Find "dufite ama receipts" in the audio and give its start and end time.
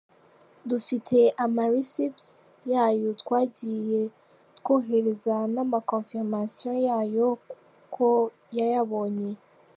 0.69-2.27